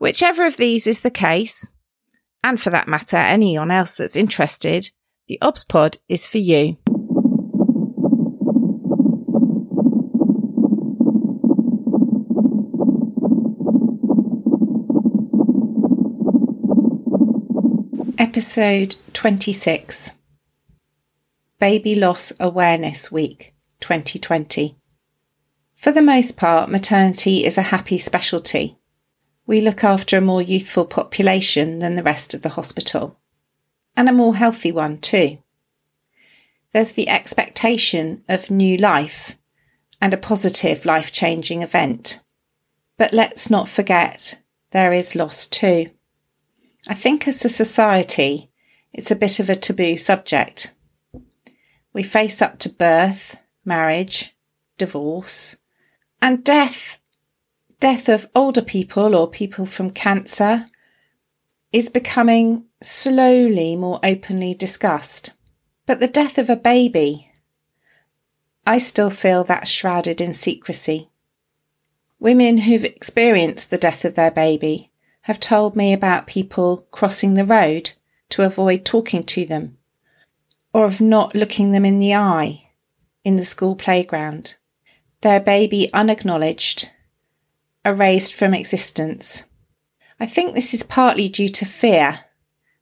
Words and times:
Whichever 0.00 0.46
of 0.46 0.56
these 0.56 0.86
is 0.86 1.02
the 1.02 1.10
case, 1.10 1.68
and 2.42 2.58
for 2.58 2.70
that 2.70 2.88
matter, 2.88 3.18
anyone 3.18 3.70
else 3.70 3.94
that's 3.94 4.16
interested, 4.16 4.88
the 5.28 5.38
OBS 5.42 5.62
Pod 5.64 5.98
is 6.08 6.26
for 6.26 6.38
you. 6.38 6.78
Episode 18.18 18.96
26 19.12 20.14
Baby 21.58 21.94
Loss 21.94 22.32
Awareness 22.40 23.12
Week 23.12 23.54
2020. 23.80 24.78
For 25.76 25.92
the 25.92 26.00
most 26.00 26.38
part, 26.38 26.70
maternity 26.70 27.44
is 27.44 27.58
a 27.58 27.62
happy 27.68 27.98
specialty. 27.98 28.79
We 29.50 29.60
look 29.60 29.82
after 29.82 30.16
a 30.16 30.20
more 30.20 30.40
youthful 30.40 30.84
population 30.84 31.80
than 31.80 31.96
the 31.96 32.04
rest 32.04 32.34
of 32.34 32.42
the 32.42 32.50
hospital, 32.50 33.18
and 33.96 34.08
a 34.08 34.12
more 34.12 34.36
healthy 34.36 34.70
one 34.70 34.98
too. 34.98 35.38
There's 36.72 36.92
the 36.92 37.08
expectation 37.08 38.22
of 38.28 38.48
new 38.48 38.76
life 38.76 39.36
and 40.00 40.14
a 40.14 40.16
positive 40.16 40.84
life 40.84 41.10
changing 41.10 41.62
event. 41.62 42.22
But 42.96 43.12
let's 43.12 43.50
not 43.50 43.68
forget 43.68 44.38
there 44.70 44.92
is 44.92 45.16
loss 45.16 45.48
too. 45.48 45.90
I 46.86 46.94
think 46.94 47.26
as 47.26 47.44
a 47.44 47.48
society, 47.48 48.52
it's 48.92 49.10
a 49.10 49.16
bit 49.16 49.40
of 49.40 49.50
a 49.50 49.56
taboo 49.56 49.96
subject. 49.96 50.72
We 51.92 52.04
face 52.04 52.40
up 52.40 52.60
to 52.60 52.68
birth, 52.68 53.36
marriage, 53.64 54.32
divorce, 54.78 55.56
and 56.22 56.44
death. 56.44 56.99
Death 57.80 58.10
of 58.10 58.28
older 58.34 58.60
people 58.60 59.14
or 59.14 59.26
people 59.26 59.64
from 59.64 59.90
cancer 59.90 60.66
is 61.72 61.88
becoming 61.88 62.66
slowly 62.82 63.74
more 63.74 63.98
openly 64.04 64.52
discussed. 64.52 65.32
But 65.86 65.98
the 65.98 66.06
death 66.06 66.36
of 66.36 66.50
a 66.50 66.56
baby, 66.56 67.32
I 68.66 68.76
still 68.76 69.08
feel 69.08 69.44
that's 69.44 69.70
shrouded 69.70 70.20
in 70.20 70.34
secrecy. 70.34 71.08
Women 72.18 72.58
who've 72.58 72.84
experienced 72.84 73.70
the 73.70 73.78
death 73.78 74.04
of 74.04 74.14
their 74.14 74.30
baby 74.30 74.90
have 75.22 75.40
told 75.40 75.74
me 75.74 75.94
about 75.94 76.26
people 76.26 76.86
crossing 76.90 77.32
the 77.32 77.46
road 77.46 77.92
to 78.28 78.42
avoid 78.42 78.84
talking 78.84 79.24
to 79.24 79.46
them, 79.46 79.78
or 80.74 80.84
of 80.84 81.00
not 81.00 81.34
looking 81.34 81.72
them 81.72 81.86
in 81.86 81.98
the 81.98 82.14
eye 82.14 82.68
in 83.24 83.36
the 83.36 83.44
school 83.44 83.74
playground, 83.74 84.56
their 85.22 85.40
baby 85.40 85.90
unacknowledged, 85.94 86.90
erased 87.84 88.34
from 88.34 88.54
existence. 88.54 89.44
I 90.18 90.26
think 90.26 90.54
this 90.54 90.74
is 90.74 90.82
partly 90.82 91.28
due 91.28 91.48
to 91.48 91.64
fear. 91.64 92.20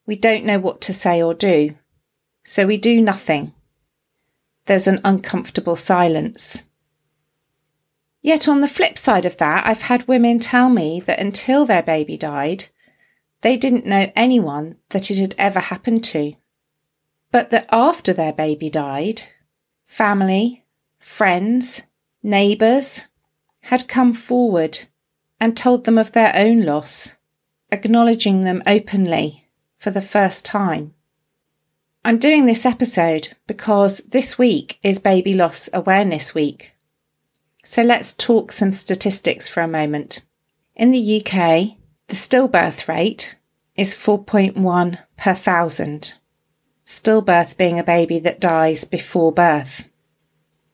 We 0.07 0.17
don't 0.17 0.45
know 0.45 0.59
what 0.59 0.81
to 0.83 0.93
say 0.93 1.23
or 1.23 1.35
do, 1.35 1.77
so 2.43 2.67
we 2.67 2.79
do 2.79 3.01
nothing. 3.01 3.53
There's 4.67 4.89
an 4.89 5.01
uncomfortable 5.05 5.77
silence. 5.77 6.65
Yet 8.21 8.49
on 8.49 8.61
the 8.61 8.69
flip 8.69 8.99
side 8.99 9.25
of 9.25 9.37
that, 9.37 9.67
I've 9.67 9.83
had 9.83 10.09
women 10.09 10.41
tell 10.41 10.69
me 10.69 11.01
that 11.01 11.21
until 11.21 11.65
their 11.65 11.83
baby 11.83 12.17
died, 12.17 12.67
they 13.43 13.57
didn't 13.57 13.87
know 13.87 14.11
anyone 14.17 14.77
that 14.91 15.11
it 15.11 15.19
had 15.19 15.35
ever 15.39 15.61
happened 15.61 16.03
to. 16.05 16.35
But 17.31 17.51
that 17.51 17.69
after 17.71 18.13
their 18.13 18.33
baby 18.33 18.69
died, 18.69 19.23
family, 19.85 20.65
friends, 20.99 21.83
neighbours 22.23 23.07
had 23.63 23.89
come 23.89 24.13
forward 24.13 24.81
and 25.41 25.57
told 25.57 25.85
them 25.85 25.99
of 25.99 26.13
their 26.13 26.33
own 26.35 26.63
loss, 26.65 27.17
acknowledging 27.71 28.45
them 28.45 28.63
openly 28.67 29.49
for 29.77 29.91
the 29.91 30.03
first 30.03 30.45
time. 30.45 30.95
I'm 32.05 32.19
doing 32.19 32.47
this 32.47 32.65
episode 32.65 33.37
because 33.47 33.99
this 33.99 34.39
week 34.39 34.79
is 34.83 34.99
Baby 34.99 35.35
Loss 35.35 35.69
Awareness 35.73 36.35
Week. 36.35 36.73
So 37.65 37.83
let's 37.83 38.15
talk 38.15 38.51
some 38.51 38.73
statistics 38.73 39.49
for 39.49 39.61
a 39.61 39.69
moment. 39.69 40.25
In 40.75 40.91
the 40.91 41.21
UK, 41.21 41.77
the 42.07 42.15
stillbirth 42.15 42.89
rate 42.89 43.37
is 43.77 43.95
4.1 43.95 44.99
per 45.19 45.35
thousand. 45.35 46.15
Stillbirth 46.87 47.57
being 47.57 47.79
a 47.79 47.85
baby 47.85 48.19
that 48.21 48.41
dies 48.41 48.85
before 48.85 49.31
birth, 49.31 49.89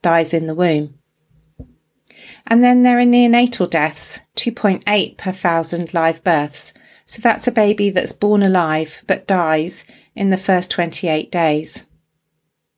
dies 0.02 0.32
in 0.32 0.46
the 0.46 0.54
womb. 0.54 0.94
And 2.46 2.62
then 2.62 2.82
there 2.82 2.98
are 2.98 3.04
neonatal 3.04 3.70
deaths, 3.70 4.20
2.8 4.36 5.16
per 5.16 5.32
thousand 5.32 5.94
live 5.94 6.22
births. 6.22 6.74
So 7.06 7.20
that's 7.20 7.46
a 7.46 7.52
baby 7.52 7.90
that's 7.90 8.12
born 8.12 8.42
alive 8.42 9.02
but 9.06 9.26
dies 9.26 9.84
in 10.14 10.30
the 10.30 10.36
first 10.36 10.70
28 10.70 11.30
days. 11.30 11.86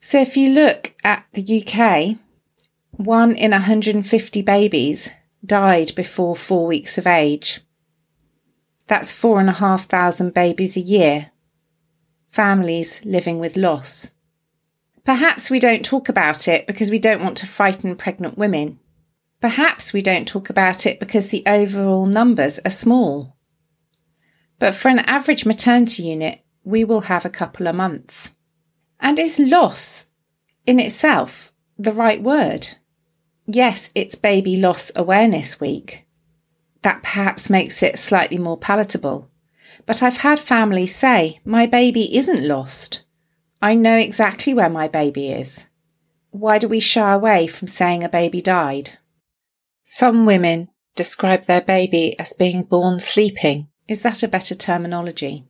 So 0.00 0.20
if 0.20 0.36
you 0.36 0.50
look 0.50 0.94
at 1.02 1.24
the 1.32 1.62
UK, 1.62 2.18
one 2.92 3.34
in 3.34 3.50
150 3.50 4.42
babies 4.42 5.10
died 5.44 5.94
before 5.94 6.36
four 6.36 6.66
weeks 6.66 6.98
of 6.98 7.06
age. 7.06 7.60
That's 8.86 9.12
four 9.12 9.40
and 9.40 9.48
a 9.50 9.54
half 9.54 9.86
thousand 9.86 10.32
babies 10.32 10.76
a 10.76 10.80
year. 10.80 11.32
Families 12.28 13.04
living 13.04 13.38
with 13.38 13.56
loss. 13.56 14.10
Perhaps 15.04 15.50
we 15.50 15.58
don't 15.58 15.84
talk 15.84 16.08
about 16.08 16.48
it 16.48 16.66
because 16.66 16.90
we 16.90 16.98
don't 16.98 17.22
want 17.22 17.36
to 17.38 17.46
frighten 17.46 17.96
pregnant 17.96 18.36
women. 18.38 18.78
Perhaps 19.46 19.92
we 19.92 20.02
don't 20.02 20.26
talk 20.26 20.50
about 20.50 20.86
it 20.86 20.98
because 20.98 21.28
the 21.28 21.44
overall 21.46 22.04
numbers 22.04 22.58
are 22.64 22.70
small. 22.70 23.36
But 24.58 24.74
for 24.74 24.88
an 24.88 24.98
average 24.98 25.46
maternity 25.46 26.02
unit, 26.02 26.40
we 26.64 26.82
will 26.82 27.02
have 27.02 27.24
a 27.24 27.30
couple 27.30 27.68
a 27.68 27.72
month. 27.72 28.32
And 28.98 29.20
is 29.20 29.38
loss 29.38 30.08
in 30.66 30.80
itself 30.80 31.52
the 31.78 31.92
right 31.92 32.20
word? 32.20 32.66
yes, 33.46 33.92
it's 33.94 34.16
Baby 34.16 34.56
Loss 34.56 34.90
Awareness 34.96 35.60
Week. 35.60 36.08
That 36.82 37.04
perhaps 37.04 37.48
makes 37.48 37.84
it 37.84 38.00
slightly 38.00 38.38
more 38.38 38.58
palatable. 38.58 39.30
But 39.86 40.02
I've 40.02 40.22
had 40.22 40.40
families 40.40 40.96
say, 40.96 41.38
my 41.44 41.66
baby 41.66 42.16
isn't 42.16 42.48
lost. 42.48 43.04
I 43.62 43.76
know 43.76 43.96
exactly 43.96 44.54
where 44.54 44.68
my 44.68 44.88
baby 44.88 45.30
is. 45.30 45.66
Why 46.32 46.58
do 46.58 46.66
we 46.66 46.80
shy 46.80 47.12
away 47.12 47.46
from 47.46 47.68
saying 47.68 48.02
a 48.02 48.08
baby 48.08 48.40
died? 48.40 48.98
Some 49.88 50.26
women 50.26 50.68
describe 50.96 51.44
their 51.44 51.60
baby 51.60 52.18
as 52.18 52.32
being 52.32 52.64
born 52.64 52.98
sleeping. 52.98 53.68
Is 53.86 54.02
that 54.02 54.24
a 54.24 54.28
better 54.28 54.56
terminology? 54.56 55.44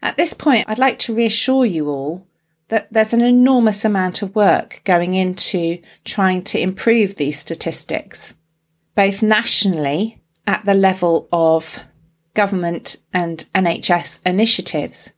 At 0.00 0.16
this 0.16 0.32
point, 0.32 0.64
I'd 0.66 0.78
like 0.78 0.98
to 1.00 1.14
reassure 1.14 1.66
you 1.66 1.90
all 1.90 2.26
that 2.68 2.90
there's 2.90 3.12
an 3.12 3.20
enormous 3.20 3.84
amount 3.84 4.22
of 4.22 4.34
work 4.34 4.80
going 4.84 5.12
into 5.12 5.82
trying 6.02 6.44
to 6.44 6.58
improve 6.58 7.16
these 7.16 7.38
statistics, 7.38 8.34
both 8.94 9.22
nationally 9.22 10.22
at 10.46 10.64
the 10.64 10.72
level 10.72 11.28
of 11.30 11.80
government 12.32 12.96
and 13.12 13.46
NHS 13.54 14.20
initiatives, 14.24 15.12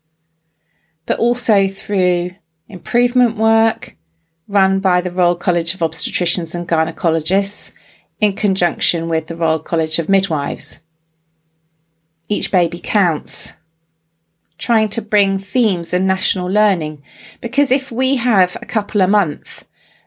but 1.07 1.21
also 1.21 1.69
through 1.69 2.33
improvement 2.67 3.37
work 3.37 3.97
run 4.49 4.81
by 4.81 5.01
the 5.01 5.13
Royal 5.13 5.37
College 5.37 5.73
of 5.75 5.81
Obstetricians 5.81 6.57
and 6.57 6.67
Gynecologists 6.67 7.73
in 8.21 8.35
conjunction 8.35 9.09
with 9.09 9.27
the 9.27 9.37
Royal 9.37 9.59
College 9.59 9.99
of 9.99 10.09
Midwives. 10.09 10.81
Each 12.29 12.51
baby 12.51 12.81
counts 12.81 13.55
trying 14.59 14.89
to 14.89 15.01
bring 15.01 15.39
themes 15.39 15.95
and 15.95 16.07
national 16.07 16.49
learning. 16.49 17.03
Because 17.41 17.71
if 17.71 17.91
we 17.91 18.17
have 18.17 18.57
a 18.61 18.67
couple 18.67 19.01
a 19.01 19.07
month, 19.07 19.65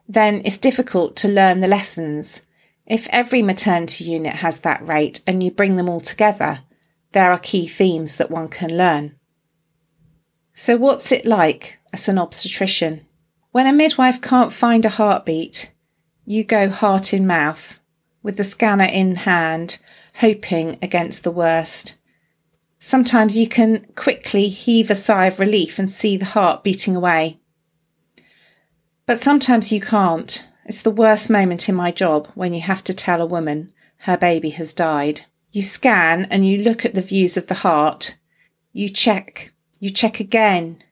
then 0.07 0.41
it's 0.43 0.57
difficult 0.57 1.15
to 1.15 1.29
learn 1.29 1.61
the 1.61 1.67
lessons. 1.67 2.41
If 2.85 3.07
every 3.09 3.41
maternity 3.41 4.03
unit 4.03 4.35
has 4.35 4.59
that 4.59 4.85
rate 4.85 5.21
and 5.25 5.41
you 5.41 5.49
bring 5.49 5.77
them 5.77 5.87
all 5.87 6.01
together, 6.01 6.59
there 7.13 7.31
are 7.31 7.39
key 7.39 7.65
themes 7.65 8.17
that 8.17 8.29
one 8.29 8.49
can 8.49 8.77
learn. 8.77 9.15
So, 10.53 10.75
what's 10.75 11.11
it 11.11 11.25
like 11.25 11.79
as 11.93 12.09
an 12.09 12.17
obstetrician? 12.17 13.05
When 13.51 13.67
a 13.67 13.73
midwife 13.73 14.21
can't 14.21 14.51
find 14.51 14.85
a 14.85 14.89
heartbeat, 14.89 15.71
you 16.25 16.43
go 16.43 16.69
heart 16.69 17.13
in 17.13 17.25
mouth 17.25 17.79
with 18.23 18.37
the 18.37 18.43
scanner 18.43 18.85
in 18.85 19.15
hand, 19.15 19.79
hoping 20.15 20.77
against 20.81 21.23
the 21.23 21.31
worst 21.31 21.95
Sometimes 22.83 23.37
you 23.37 23.47
can 23.47 23.85
quickly 23.95 24.47
heave 24.47 24.89
a 24.89 24.95
sigh 24.95 25.27
of 25.27 25.39
relief 25.39 25.77
and 25.77 25.87
see 25.87 26.17
the 26.17 26.25
heart 26.25 26.63
beating 26.63 26.95
away. 26.95 27.39
But 29.05 29.19
sometimes 29.19 29.71
you 29.71 29.79
can't. 29.79 30.47
It's 30.65 30.81
the 30.81 30.89
worst 30.89 31.29
moment 31.29 31.69
in 31.69 31.75
my 31.75 31.91
job 31.91 32.29
when 32.33 32.55
you 32.55 32.61
have 32.61 32.83
to 32.85 32.93
tell 32.95 33.21
a 33.21 33.25
woman 33.25 33.71
her 33.97 34.17
baby 34.17 34.49
has 34.51 34.73
died. 34.73 35.21
You 35.51 35.61
scan 35.61 36.25
and 36.31 36.47
you 36.47 36.57
look 36.57 36.83
at 36.83 36.95
the 36.95 37.03
views 37.03 37.37
of 37.37 37.45
the 37.45 37.61
heart. 37.61 38.17
You 38.73 38.89
check. 38.89 39.53
You 39.79 39.91
check 39.91 40.19
again. 40.19 40.83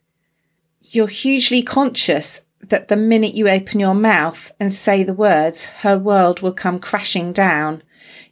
You're 0.81 1.07
hugely 1.07 1.63
conscious 1.63 2.43
that 2.61 2.87
the 2.87 2.95
minute 2.95 3.33
you 3.33 3.47
open 3.47 3.79
your 3.79 3.95
mouth 3.95 4.51
and 4.59 4.71
say 4.71 5.03
the 5.03 5.13
words, 5.13 5.65
her 5.65 5.97
world 5.97 6.41
will 6.41 6.53
come 6.53 6.79
crashing 6.79 7.31
down. 7.31 7.83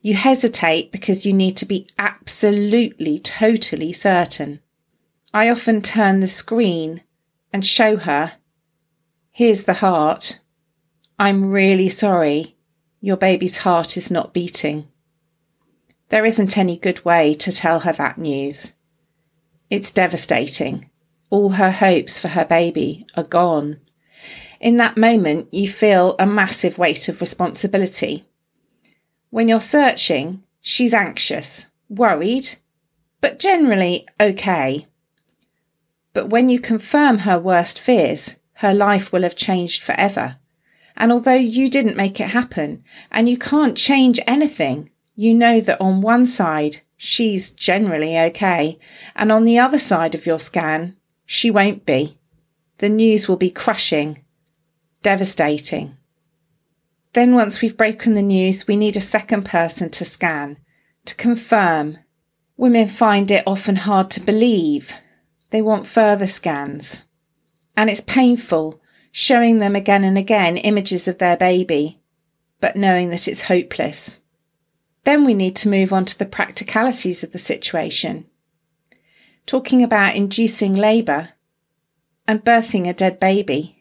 You 0.02 0.16
hesitate 0.16 0.92
because 0.92 1.26
you 1.26 1.34
need 1.34 1.58
to 1.58 1.66
be 1.66 1.88
absolutely, 1.98 3.20
totally 3.20 3.94
certain. 3.94 4.60
I 5.34 5.50
often 5.50 5.82
turn 5.82 6.20
the 6.20 6.28
screen 6.28 7.04
and 7.54 7.66
show 7.66 7.98
her, 7.98 8.34
here's 9.32 9.64
the 9.64 9.76
heart. 9.76 10.40
I'm 11.20 11.52
really 11.52 11.90
sorry. 11.90 12.56
Your 13.02 13.18
baby's 13.18 13.58
heart 13.58 13.98
is 13.98 14.12
not 14.12 14.34
beating. 14.34 14.88
There 16.10 16.26
isn't 16.26 16.58
any 16.58 16.78
good 16.78 17.04
way 17.04 17.34
to 17.36 17.52
tell 17.52 17.82
her 17.82 17.94
that 17.94 18.18
news. 18.18 18.74
It's 19.70 19.92
devastating. 19.92 20.90
All 21.30 21.50
her 21.50 21.72
hopes 21.72 22.18
for 22.18 22.30
her 22.30 22.46
baby 22.46 23.06
are 23.16 23.24
gone. 23.24 23.82
In 24.60 24.78
that 24.78 24.98
moment, 24.98 25.54
you 25.54 25.70
feel 25.70 26.16
a 26.18 26.26
massive 26.26 26.78
weight 26.78 27.10
of 27.10 27.22
responsibility. 27.22 28.26
When 29.30 29.48
you're 29.48 29.60
searching, 29.60 30.44
she's 30.62 30.94
anxious, 30.94 31.68
worried, 31.90 32.56
but 33.22 33.40
generally 33.40 34.08
okay. 34.20 34.88
But 36.14 36.30
when 36.30 36.50
you 36.50 36.60
confirm 36.60 37.20
her 37.20 37.40
worst 37.40 37.80
fears, 37.80 38.38
her 38.54 38.74
life 38.74 39.12
will 39.12 39.22
have 39.24 39.36
changed 39.36 39.84
forever. 39.84 40.38
And 40.96 41.12
although 41.12 41.34
you 41.34 41.70
didn't 41.70 41.96
make 41.96 42.20
it 42.20 42.30
happen 42.30 42.84
and 43.12 43.30
you 43.30 43.38
can't 43.38 43.78
change 43.78 44.20
anything, 44.26 44.90
you 45.16 45.34
know 45.34 45.62
that 45.62 45.80
on 45.80 46.02
one 46.02 46.26
side, 46.26 46.78
she's 46.96 47.52
generally 47.52 48.18
okay, 48.18 48.80
and 49.16 49.32
on 49.32 49.46
the 49.46 49.60
other 49.60 49.78
side 49.80 50.16
of 50.16 50.26
your 50.26 50.40
scan, 50.40 50.96
she 51.26 51.52
won't 51.52 51.86
be. 51.86 52.18
The 52.80 52.90
news 52.90 53.28
will 53.28 53.38
be 53.38 53.50
crushing, 53.50 54.24
devastating. 55.08 55.96
Then, 57.14 57.34
once 57.34 57.62
we've 57.62 57.78
broken 57.78 58.16
the 58.16 58.22
news, 58.22 58.68
we 58.68 58.76
need 58.76 58.98
a 58.98 59.12
second 59.16 59.46
person 59.46 59.90
to 59.92 60.04
scan, 60.04 60.58
to 61.06 61.16
confirm. 61.16 62.00
Women 62.58 62.88
find 62.90 63.32
it 63.32 63.46
often 63.48 63.78
hard 63.78 64.12
to 64.12 64.20
believe. 64.20 64.92
They 65.52 65.62
want 65.62 65.88
further 65.88 66.28
scans. 66.28 67.06
And 67.78 67.90
it's 67.90 68.02
painful 68.02 68.82
showing 69.14 69.60
them 69.60 69.78
again 69.78 70.04
and 70.04 70.18
again 70.18 70.58
images 70.58 71.08
of 71.08 71.20
their 71.20 71.38
baby, 71.38 72.02
but 72.60 72.76
knowing 72.76 73.10
that 73.12 73.30
it's 73.30 73.48
hopeless. 73.48 74.20
Then 75.06 75.24
we 75.24 75.34
need 75.34 75.56
to 75.56 75.70
move 75.70 75.94
on 75.94 76.04
to 76.04 76.20
the 76.20 76.26
practicalities 76.26 77.24
of 77.24 77.32
the 77.32 77.40
situation. 77.40 78.26
Talking 79.46 79.84
about 79.84 80.18
inducing 80.18 80.76
labour 80.76 81.30
and 82.28 82.44
birthing 82.44 82.90
a 82.90 82.94
dead 82.94 83.22
baby. 83.22 83.77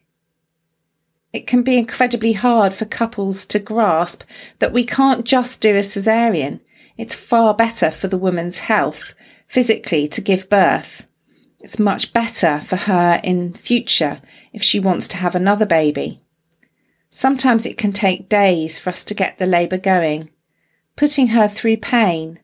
It 1.36 1.46
can 1.46 1.62
be 1.62 1.76
incredibly 1.76 2.32
hard 2.32 2.72
for 2.72 2.86
couples 2.86 3.44
to 3.44 3.58
grasp 3.58 4.22
that 4.58 4.72
we 4.72 4.86
can't 4.86 5.26
just 5.26 5.60
do 5.60 5.76
a 5.76 5.80
cesarean. 5.80 6.60
It's 6.96 7.14
far 7.14 7.52
better 7.52 7.90
for 7.90 8.08
the 8.08 8.16
woman's 8.16 8.60
health 8.60 9.14
physically 9.46 10.08
to 10.08 10.22
give 10.22 10.48
birth. 10.48 11.06
It's 11.60 11.78
much 11.78 12.14
better 12.14 12.62
for 12.66 12.76
her 12.76 13.20
in 13.22 13.52
future 13.52 14.22
if 14.54 14.62
she 14.62 14.80
wants 14.80 15.08
to 15.08 15.18
have 15.18 15.34
another 15.34 15.66
baby. 15.66 16.22
Sometimes 17.10 17.66
it 17.66 17.76
can 17.76 17.92
take 17.92 18.30
days 18.30 18.78
for 18.78 18.88
us 18.88 19.04
to 19.04 19.12
get 19.12 19.38
the 19.38 19.44
labour 19.44 19.76
going, 19.76 20.30
putting 20.96 21.26
her 21.28 21.48
through 21.48 21.76
pain, 21.76 22.40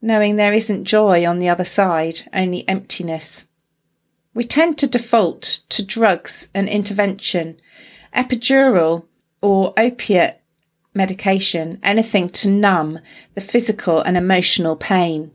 knowing 0.00 0.36
there 0.36 0.52
isn't 0.52 0.84
joy 0.84 1.26
on 1.26 1.40
the 1.40 1.48
other 1.48 1.64
side, 1.64 2.20
only 2.32 2.68
emptiness. 2.68 3.48
We 4.32 4.44
tend 4.44 4.78
to 4.78 4.86
default 4.86 5.62
to 5.70 5.84
drugs 5.84 6.46
and 6.54 6.68
intervention 6.68 7.60
epidural 8.14 9.06
or 9.40 9.72
opiate 9.76 10.40
medication, 10.94 11.78
anything 11.82 12.28
to 12.28 12.50
numb 12.50 12.98
the 13.34 13.40
physical 13.40 14.00
and 14.00 14.16
emotional 14.16 14.76
pain. 14.76 15.30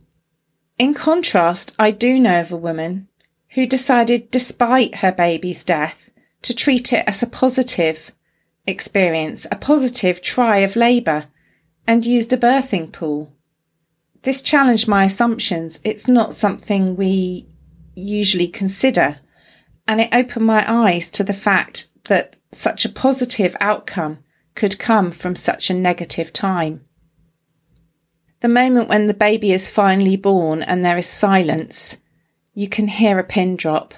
In 0.78 0.94
contrast, 0.94 1.76
I 1.78 1.92
do 1.92 2.20
know 2.20 2.42
of 2.42 2.52
a 2.52 2.58
woman 2.58 3.08
who 3.50 3.66
decided, 3.66 4.32
despite 4.32 4.96
her 4.96 5.12
baby's 5.12 5.64
death, 5.64 6.10
to 6.42 6.54
treat 6.54 6.92
it 6.92 7.06
as 7.08 7.22
a 7.24 7.28
positive 7.28 8.12
experience, 8.66 9.46
a 9.52 9.56
positive 9.56 10.22
try 10.22 10.58
of 10.58 10.76
labour, 10.76 11.26
and 11.86 12.06
used 12.06 12.34
a 12.34 12.38
birthing 12.38 12.92
pool. 12.92 13.32
This 14.24 14.42
challenged 14.42 14.88
my 14.88 15.06
assumptions. 15.06 15.80
It's 15.84 16.08
not 16.08 16.34
something 16.34 16.96
we 16.96 17.48
usually 17.94 18.48
consider. 18.48 19.20
And 19.88 20.00
it 20.00 20.10
opened 20.14 20.46
my 20.46 20.66
eyes 20.70 21.10
to 21.12 21.24
the 21.24 21.34
fact 21.34 21.90
that 22.06 22.38
such 22.54 22.86
a 22.86 22.90
positive 22.90 23.56
outcome 23.60 24.20
could 24.56 24.80
come 24.80 25.12
from 25.12 25.36
such 25.36 25.70
a 25.70 25.74
negative 25.74 26.32
time. 26.32 26.86
The 28.42 28.50
moment 28.50 28.90
when 28.90 29.08
the 29.08 29.14
baby 29.14 29.52
is 29.54 29.70
finally 29.70 30.18
born 30.18 30.62
and 30.62 30.84
there 30.84 30.98
is 30.98 31.08
silence, 31.08 32.00
you 32.54 32.68
can 32.68 32.88
hear 32.88 33.18
a 33.18 33.24
pin 33.24 33.56
drop. 33.56 33.94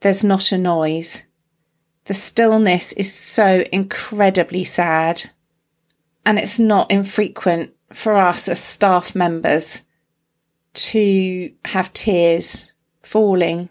There's 0.00 0.22
not 0.22 0.52
a 0.52 0.58
noise. 0.58 1.24
The 2.04 2.14
stillness 2.14 2.92
is 2.92 3.12
so 3.12 3.64
incredibly 3.72 4.64
sad. 4.64 5.30
And 6.26 6.38
it's 6.38 6.58
not 6.58 6.90
infrequent 6.90 7.72
for 7.92 8.16
us 8.16 8.48
as 8.48 8.62
staff 8.62 9.14
members 9.14 9.82
to 10.74 11.52
have 11.64 11.92
tears 11.92 12.72
falling. 13.02 13.70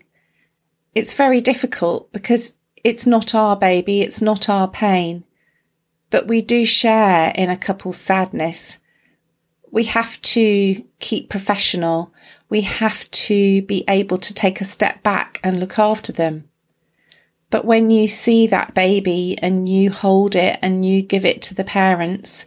It's 0.93 1.13
very 1.13 1.41
difficult 1.41 2.11
because 2.11 2.53
it's 2.83 3.05
not 3.05 3.35
our 3.35 3.55
baby, 3.55 4.01
it's 4.01 4.21
not 4.21 4.49
our 4.49 4.67
pain, 4.67 5.23
but 6.09 6.27
we 6.27 6.41
do 6.41 6.65
share 6.65 7.31
in 7.31 7.49
a 7.49 7.57
couple's 7.57 7.97
sadness. 7.97 8.79
We 9.71 9.85
have 9.85 10.21
to 10.21 10.83
keep 10.99 11.29
professional. 11.29 12.13
We 12.49 12.61
have 12.61 13.09
to 13.11 13.61
be 13.63 13.85
able 13.87 14.17
to 14.17 14.33
take 14.33 14.59
a 14.59 14.65
step 14.65 15.01
back 15.03 15.39
and 15.43 15.59
look 15.59 15.79
after 15.79 16.11
them. 16.11 16.49
But 17.49 17.65
when 17.65 17.91
you 17.91 18.07
see 18.07 18.47
that 18.47 18.73
baby 18.73 19.37
and 19.41 19.67
you 19.67 19.91
hold 19.91 20.35
it 20.35 20.57
and 20.61 20.85
you 20.85 21.01
give 21.01 21.25
it 21.25 21.41
to 21.43 21.55
the 21.55 21.63
parents, 21.63 22.45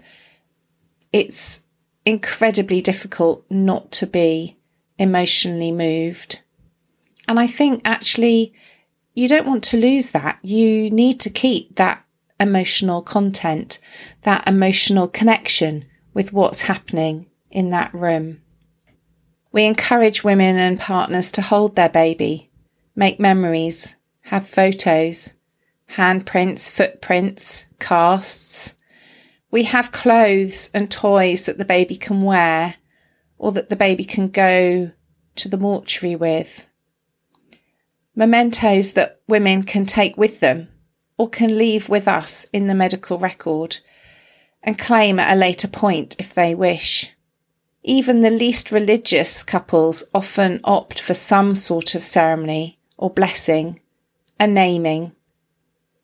it's 1.13 1.63
incredibly 2.05 2.81
difficult 2.81 3.45
not 3.51 3.91
to 3.93 4.07
be 4.07 4.57
emotionally 4.99 5.73
moved. 5.73 6.41
And 7.29 7.39
I 7.39 7.47
think 7.47 7.83
actually 7.85 8.55
you 9.15 9.29
don't 9.29 9.47
want 9.47 9.63
to 9.65 9.77
lose 9.77 10.11
that. 10.11 10.39
You 10.43 10.91
need 10.91 11.21
to 11.21 11.31
keep 11.31 11.77
that 11.77 12.05
emotional 12.41 13.01
content, 13.01 13.79
that 14.23 14.47
emotional 14.47 15.09
connection 15.09 15.85
with 16.13 16.33
what's 16.33 16.63
happening 16.63 17.27
in 17.51 17.71
that 17.71 17.95
room. 17.95 18.41
We 19.53 19.65
encourage 19.65 20.25
women 20.25 20.59
and 20.59 20.81
partners 20.81 21.31
to 21.33 21.43
hold 21.43 21.77
their 21.77 21.89
baby, 21.89 22.51
make 22.97 23.21
memories, 23.21 23.97
have 24.23 24.49
photos, 24.49 25.35
handprints, 25.93 26.69
footprints, 26.69 27.67
casts. 27.79 28.75
We 29.53 29.63
have 29.65 29.93
clothes 29.93 30.71
and 30.75 30.91
toys 30.91 31.45
that 31.45 31.59
the 31.59 31.65
baby 31.65 31.95
can 31.95 32.23
wear 32.23 32.75
or 33.39 33.53
that 33.53 33.69
the 33.69 33.77
baby 33.77 34.05
can 34.05 34.29
go 34.29 34.91
to 35.37 35.49
the 35.49 35.59
mortuary 35.59 36.17
with 36.17 36.69
mementos 38.15 38.93
that 38.93 39.21
women 39.27 39.63
can 39.63 39.87
take 39.87 40.17
with 40.17 40.41
them 40.41 40.69
or 41.19 41.29
can 41.29 41.59
leave 41.59 41.89
with 41.89 42.09
us 42.09 42.45
in 42.53 42.67
the 42.67 42.75
medical 42.75 43.19
record 43.19 43.79
and 44.63 44.79
claim 44.79 45.19
at 45.19 45.33
a 45.33 45.39
later 45.39 45.69
point 45.69 46.17
if 46.19 46.35
they 46.35 46.55
wish. 46.55 47.15
Even 47.83 48.21
the 48.21 48.31
least 48.31 48.73
religious 48.73 49.43
couples 49.43 50.05
often 50.15 50.61
opt 50.65 50.99
for 50.99 51.15
some 51.15 51.55
sort 51.55 51.95
of 51.95 52.03
ceremony 52.03 52.79
or 52.97 53.11
blessing, 53.11 53.81
a 54.41 54.47
naming, 54.47 55.13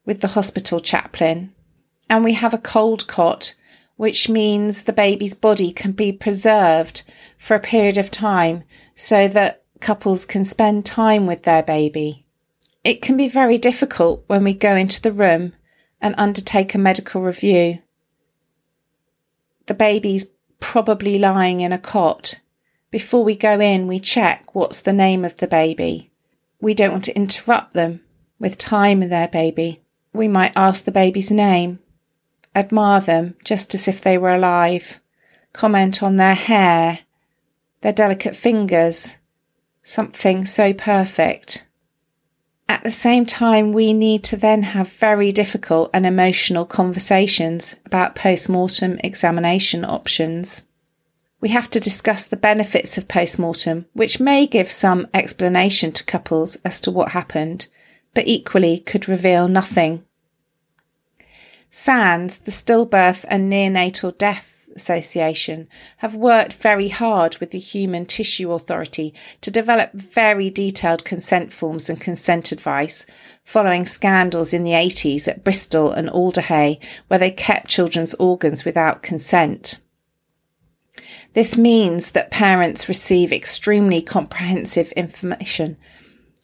with 0.04 0.20
the 0.20 0.28
hospital 0.28 0.78
chaplain. 0.78 1.54
And 2.08 2.22
we 2.22 2.34
have 2.34 2.52
a 2.52 2.58
cold 2.58 3.06
cot, 3.06 3.54
which 3.96 4.28
means 4.28 4.82
the 4.82 4.92
baby's 4.92 5.34
body 5.34 5.72
can 5.72 5.92
be 5.92 6.12
preserved 6.12 7.02
for 7.38 7.54
a 7.54 7.60
period 7.60 7.96
of 7.96 8.10
time 8.10 8.64
so 8.94 9.26
that 9.28 9.59
couples 9.80 10.26
can 10.26 10.44
spend 10.44 10.84
time 10.84 11.26
with 11.26 11.42
their 11.42 11.62
baby. 11.62 12.24
It 12.84 13.02
can 13.02 13.16
be 13.16 13.28
very 13.28 13.58
difficult 13.58 14.24
when 14.26 14.44
we 14.44 14.54
go 14.54 14.74
into 14.76 15.02
the 15.02 15.12
room 15.12 15.52
and 16.00 16.14
undertake 16.16 16.74
a 16.74 16.78
medical 16.78 17.22
review. 17.22 17.80
The 19.66 19.74
baby's 19.74 20.26
probably 20.60 21.18
lying 21.18 21.60
in 21.60 21.72
a 21.72 21.78
cot 21.78 22.40
Before 22.90 23.22
we 23.22 23.36
go 23.36 23.60
in, 23.60 23.86
we 23.86 24.00
check 24.00 24.54
what's 24.54 24.82
the 24.82 24.92
name 24.92 25.24
of 25.24 25.36
the 25.36 25.46
baby. 25.46 26.10
We 26.60 26.74
don't 26.74 26.90
want 26.90 27.04
to 27.04 27.16
interrupt 27.16 27.72
them 27.72 28.00
with 28.40 28.58
time 28.58 29.02
in 29.02 29.10
their 29.10 29.28
baby. 29.28 29.80
We 30.12 30.26
might 30.26 30.52
ask 30.56 30.84
the 30.84 30.90
baby's 30.90 31.30
name, 31.30 31.78
admire 32.54 33.00
them 33.00 33.36
just 33.44 33.74
as 33.74 33.86
if 33.86 34.00
they 34.00 34.18
were 34.18 34.34
alive, 34.34 34.98
comment 35.52 36.02
on 36.02 36.16
their 36.16 36.34
hair, 36.34 37.00
their 37.82 37.92
delicate 37.92 38.34
fingers, 38.34 39.18
something 39.82 40.44
so 40.44 40.72
perfect. 40.72 41.66
At 42.68 42.84
the 42.84 42.90
same 42.90 43.26
time, 43.26 43.72
we 43.72 43.92
need 43.92 44.22
to 44.24 44.36
then 44.36 44.62
have 44.62 44.92
very 44.92 45.32
difficult 45.32 45.90
and 45.92 46.06
emotional 46.06 46.64
conversations 46.64 47.74
about 47.84 48.14
post 48.14 48.48
mortem 48.48 48.98
examination 49.02 49.84
options. 49.84 50.62
We 51.40 51.48
have 51.48 51.68
to 51.70 51.80
discuss 51.80 52.28
the 52.28 52.36
benefits 52.36 52.96
of 52.96 53.08
post 53.08 53.38
mortem, 53.38 53.86
which 53.92 54.20
may 54.20 54.46
give 54.46 54.70
some 54.70 55.08
explanation 55.12 55.90
to 55.92 56.04
couples 56.04 56.56
as 56.64 56.80
to 56.82 56.90
what 56.90 57.12
happened, 57.12 57.66
but 58.14 58.28
equally 58.28 58.78
could 58.78 59.08
reveal 59.08 59.48
nothing. 59.48 60.04
SANDS, 61.70 62.38
the 62.38 62.50
Stillbirth 62.50 63.24
and 63.28 63.50
Neonatal 63.50 64.16
Death 64.16 64.59
Association 64.74 65.68
have 65.98 66.14
worked 66.14 66.52
very 66.54 66.88
hard 66.88 67.36
with 67.38 67.50
the 67.50 67.58
Human 67.58 68.06
Tissue 68.06 68.52
Authority 68.52 69.14
to 69.40 69.50
develop 69.50 69.92
very 69.92 70.50
detailed 70.50 71.04
consent 71.04 71.52
forms 71.52 71.90
and 71.90 72.00
consent 72.00 72.52
advice 72.52 73.06
following 73.44 73.86
scandals 73.86 74.52
in 74.52 74.64
the 74.64 74.72
80s 74.72 75.26
at 75.26 75.44
Bristol 75.44 75.92
and 75.92 76.08
Alder 76.08 76.42
Hey, 76.42 76.78
where 77.08 77.18
they 77.18 77.30
kept 77.30 77.68
children's 77.68 78.14
organs 78.14 78.64
without 78.64 79.02
consent. 79.02 79.80
This 81.32 81.56
means 81.56 82.10
that 82.12 82.30
parents 82.30 82.88
receive 82.88 83.32
extremely 83.32 84.02
comprehensive 84.02 84.90
information 84.92 85.76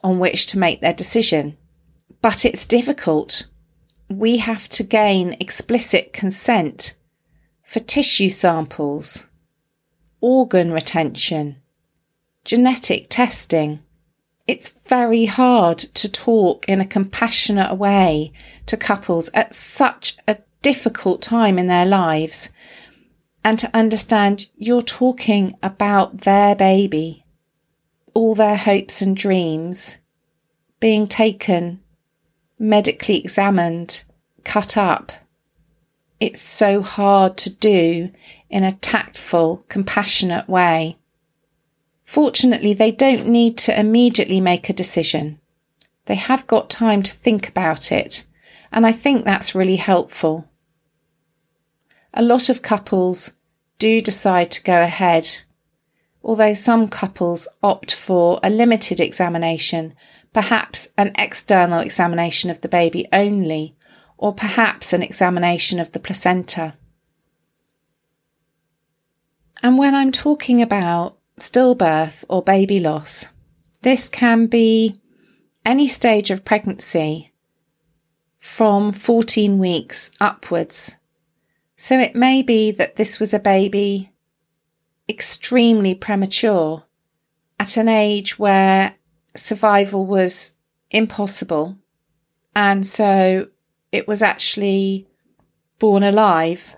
on 0.02 0.18
which 0.18 0.47
to 0.47 0.59
make 0.59 0.80
their 0.80 0.92
decision. 0.92 1.56
But 2.23 2.45
it's 2.45 2.66
difficult. 2.66 3.49
We 4.09 4.38
have 4.38 4.68
to 4.71 4.85
gain 4.85 5.37
explicit 5.40 6.12
consent 6.12 6.95
for 7.66 7.80
tissue 7.80 8.28
samples, 8.28 9.28
organ 10.20 10.73
retention, 10.73 11.56
genetic 12.44 13.08
testing. 13.11 13.80
It's 14.46 14.68
very 14.68 15.25
hard 15.25 15.78
to 15.78 16.11
talk 16.11 16.68
in 16.68 16.80
a 16.80 16.87
compassionate 16.87 17.76
way 17.76 18.32
to 18.66 18.76
couples 18.76 19.30
at 19.35 19.52
such 19.52 20.16
a 20.28 20.38
difficult 20.62 21.20
time 21.20 21.58
in 21.58 21.66
their 21.66 21.87
lives 21.87 22.50
and 23.44 23.58
to 23.58 23.70
understand 23.75 24.46
you're 24.56 24.82
talking 24.82 25.54
about 25.62 26.18
their 26.18 26.54
baby, 26.54 27.25
all 28.14 28.35
their 28.35 28.56
hopes 28.56 29.02
and 29.02 29.16
dreams 29.16 29.99
being 30.78 31.06
taken, 31.06 31.80
medically 32.58 33.18
examined, 33.18 34.04
cut 34.44 34.76
up 34.76 35.12
it's 36.18 36.40
so 36.40 36.82
hard 36.82 37.37
to 37.38 37.50
do 37.50 38.11
in 38.49 38.64
a 38.64 38.73
tactful, 38.73 39.64
compassionate 39.68 40.49
way. 40.49 40.96
Fortunately, 42.04 42.73
they 42.73 42.92
don't 42.92 43.26
need 43.26 43.58
to 43.58 43.78
immediately 43.78 44.40
make 44.40 44.68
a 44.68 44.73
decision. 44.73 45.38
They 46.06 46.14
have 46.14 46.46
got 46.46 46.70
time 46.70 47.02
to 47.02 47.12
think 47.12 47.49
about 47.49 47.90
it, 47.92 48.25
and 48.73 48.87
I 48.87 48.92
think 48.92 49.25
that's 49.25 49.54
really 49.54 49.76
helpful. 49.76 50.49
A 52.14 52.23
lot 52.23 52.49
of 52.49 52.62
couples 52.62 53.32
do 53.78 54.00
decide 54.00 54.50
to 54.52 54.62
go 54.62 54.80
ahead, 54.80 55.42
although 56.23 56.54
some 56.54 56.88
couples 56.88 57.46
opt 57.62 57.92
for 57.92 58.40
a 58.42 58.49
limited 58.49 59.00
examination, 59.00 59.94
perhaps 60.32 60.88
an 60.96 61.12
external 61.18 61.80
examination 61.80 62.50
of 62.50 62.61
the 62.62 62.68
baby 62.68 63.06
only, 63.12 63.75
or 64.18 64.35
perhaps 64.35 64.92
an 64.92 65.02
examination 65.02 65.78
of 65.78 65.92
the 65.92 65.99
placenta. 65.99 66.75
And 69.62 69.78
when 69.78 69.94
I'm 69.94 70.12
talking 70.12 70.62
about 70.62 71.18
stillbirth 71.38 72.25
or 72.28 72.42
baby 72.42 72.80
loss, 72.80 73.30
this 73.82 74.08
can 74.08 74.46
be 74.46 75.00
any 75.64 75.88
stage 75.88 76.30
of 76.30 76.44
pregnancy 76.44 77.32
from 78.38 78.92
14 78.92 79.58
weeks 79.58 80.11
upwards. 80.20 80.96
So 81.76 81.99
it 81.99 82.14
may 82.14 82.42
be 82.42 82.70
that 82.70 82.96
this 82.96 83.18
was 83.18 83.35
a 83.35 83.38
baby 83.38 84.12
extremely 85.08 85.94
premature 85.94 86.85
at 87.58 87.76
an 87.76 87.88
age 87.88 88.38
where 88.38 88.94
survival 89.35 90.06
was 90.06 90.52
impossible. 90.90 91.76
And 92.54 92.87
so 92.87 93.49
it 93.97 94.07
was 94.07 94.21
actually 94.21 95.09
born 95.79 96.03
alive, 96.03 96.76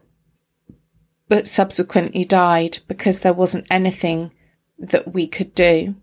but 1.28 1.48
subsequently 1.48 2.24
died 2.24 2.78
because 2.86 3.20
there 3.20 3.32
wasn't 3.32 3.66
anything 3.68 4.30
that 4.78 5.12
we 5.12 5.26
could 5.26 5.52
do. 5.54 5.96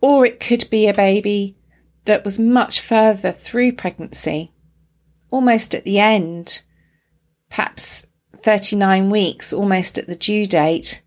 Or 0.00 0.24
it 0.24 0.38
could 0.38 0.70
be 0.70 0.86
a 0.86 0.94
baby 0.94 1.56
that 2.04 2.24
was 2.24 2.38
much 2.38 2.80
further 2.80 3.32
through 3.32 3.72
pregnancy, 3.72 4.52
almost 5.30 5.74
at 5.74 5.84
the 5.84 5.98
end, 5.98 6.62
perhaps 7.50 8.06
39 8.36 9.10
weeks, 9.10 9.52
almost 9.52 9.98
at 9.98 10.06
the 10.06 10.14
due 10.14 10.46
date, 10.46 11.02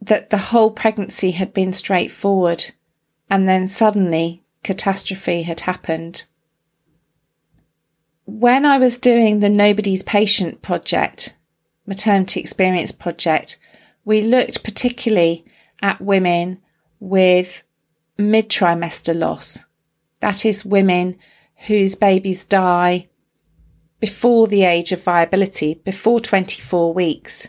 that 0.00 0.30
the 0.30 0.38
whole 0.38 0.70
pregnancy 0.70 1.32
had 1.32 1.52
been 1.52 1.72
straightforward 1.72 2.70
and 3.28 3.48
then 3.48 3.66
suddenly 3.66 4.44
catastrophe 4.62 5.42
had 5.42 5.60
happened 5.60 6.24
when 8.24 8.64
I 8.64 8.78
was 8.78 8.98
doing 8.98 9.40
the 9.40 9.48
Nobody's 9.48 10.02
Patient 10.02 10.62
project, 10.62 11.36
maternity 11.86 12.40
experience 12.40 12.92
project, 12.92 13.58
we 14.04 14.20
looked 14.20 14.64
particularly 14.64 15.44
at 15.80 16.00
women 16.00 16.60
with 17.00 17.62
mid 18.16 18.48
trimester 18.48 19.16
loss. 19.16 19.64
That 20.20 20.46
is, 20.46 20.64
women 20.64 21.18
whose 21.66 21.96
babies 21.96 22.44
die 22.44 23.08
before 23.98 24.46
the 24.46 24.64
age 24.64 24.92
of 24.92 25.02
viability, 25.02 25.74
before 25.84 26.20
24 26.20 26.92
weeks, 26.92 27.48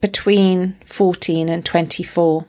between 0.00 0.76
14 0.84 1.48
and 1.48 1.64
24. 1.64 2.46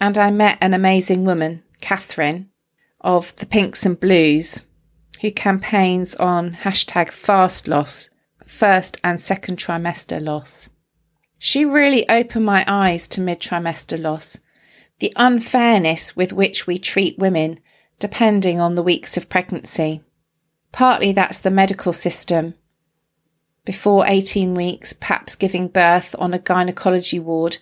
And 0.00 0.18
I 0.18 0.30
met 0.30 0.58
an 0.60 0.74
amazing 0.74 1.24
woman, 1.24 1.62
Catherine, 1.80 2.50
of 3.00 3.34
the 3.36 3.46
Pinks 3.46 3.86
and 3.86 3.98
Blues, 3.98 4.64
who 5.22 5.30
campaigns 5.30 6.16
on 6.16 6.50
hashtag 6.50 7.08
fast 7.08 7.68
loss, 7.68 8.10
first 8.44 8.98
and 9.04 9.20
second 9.20 9.56
trimester 9.56 10.20
loss. 10.20 10.68
She 11.38 11.64
really 11.64 12.08
opened 12.08 12.44
my 12.44 12.64
eyes 12.66 13.06
to 13.08 13.20
mid 13.20 13.40
trimester 13.40 14.00
loss, 14.00 14.40
the 14.98 15.12
unfairness 15.14 16.16
with 16.16 16.32
which 16.32 16.66
we 16.66 16.76
treat 16.76 17.18
women 17.18 17.60
depending 18.00 18.60
on 18.60 18.74
the 18.74 18.82
weeks 18.82 19.16
of 19.16 19.28
pregnancy. 19.28 20.02
Partly 20.72 21.12
that's 21.12 21.38
the 21.38 21.52
medical 21.52 21.92
system. 21.92 22.54
Before 23.64 24.04
18 24.08 24.56
weeks, 24.56 24.92
perhaps 24.92 25.36
giving 25.36 25.68
birth 25.68 26.16
on 26.18 26.34
a 26.34 26.40
gynecology 26.40 27.20
ward, 27.20 27.58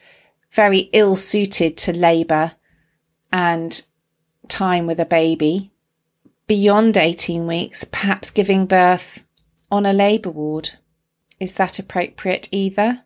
very 0.51 0.89
ill 0.95 1.15
suited 1.15 1.77
to 1.77 1.93
labour 1.93 2.53
and 3.31 3.83
time 4.49 4.87
with 4.87 4.99
a 4.99 5.05
baby 5.05 5.73
beyond 6.51 6.97
18 6.97 7.47
weeks, 7.47 7.85
perhaps 7.85 8.33
giving 8.33 8.67
birth 8.67 9.23
on 9.71 9.87
a 9.87 9.93
labour 9.93 10.33
ward. 10.33 10.71
Is 11.39 11.55
that 11.55 11.79
appropriate 11.79 12.49
either? 12.51 13.05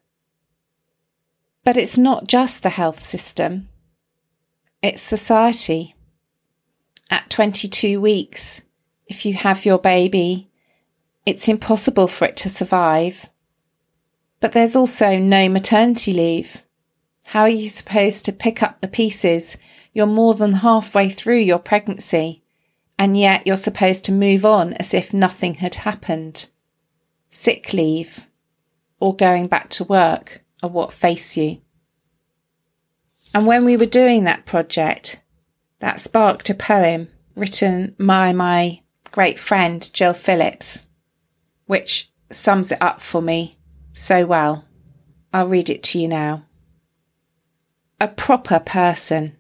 But 1.63 1.77
it's 1.77 1.99
not 1.99 2.27
just 2.27 2.63
the 2.63 2.71
health 2.71 3.01
system, 3.01 3.69
it's 4.81 5.03
society. 5.03 5.95
At 7.11 7.29
22 7.29 8.01
weeks, 8.01 8.63
if 9.09 9.27
you 9.27 9.35
have 9.35 9.67
your 9.67 9.79
baby, 9.79 10.49
it's 11.27 11.47
impossible 11.47 12.09
for 12.09 12.25
it 12.25 12.39
to 12.39 12.49
survive. 12.49 13.29
But 14.41 14.53
there's 14.53 14.75
also 14.75 15.19
no 15.19 15.51
maternity 15.51 16.15
leave. 16.15 16.63
How 17.27 17.43
are 17.43 17.51
you 17.51 17.69
supposed 17.69 18.25
to 18.25 18.33
pick 18.33 18.63
up 18.63 18.81
the 18.81 18.89
pieces? 18.89 19.59
You're 19.93 20.07
more 20.07 20.33
than 20.33 20.55
halfway 20.55 21.11
through 21.11 21.41
your 21.41 21.59
pregnancy 21.59 22.41
and 22.99 23.17
yet 23.17 23.47
you're 23.47 23.57
supposed 23.57 24.05
to 24.05 24.13
move 24.13 24.45
on 24.45 24.75
as 24.75 24.95
if 24.95 25.13
nothing 25.13 25.55
had 25.55 25.75
happened. 25.77 26.49
Sick 27.29 27.73
leave 27.73 28.27
or 29.01 29.15
going 29.15 29.49
back 29.49 29.69
to 29.69 29.85
work 29.85 30.43
are 30.63 30.71
what 30.71 30.93
face 30.93 31.37
you. 31.37 31.61
And 33.35 33.47
when 33.47 33.65
we 33.65 33.77
were 33.77 33.87
doing 33.87 34.25
that 34.25 34.47
project, 34.47 35.21
that 35.81 35.99
sparked 35.99 36.49
a 36.51 36.55
poem 36.55 37.09
written 37.35 37.97
by 37.99 38.33
my 38.33 38.81
great 39.11 39.41
friend 39.41 39.93
Jill 39.93 40.15
Phillips, 40.15 40.87
which 41.67 42.11
sums 42.31 42.73
it 42.73 42.81
up 42.81 43.01
for 43.01 43.21
me 43.21 43.59
so 43.93 44.25
well. 44.25 44.65
I'll 45.33 45.49
read 45.49 45.69
it 45.69 45.83
to 45.85 45.99
you 45.99 46.09
now. 46.09 46.45
a 48.01 48.09
proper 48.09 48.59
person. 48.59 49.37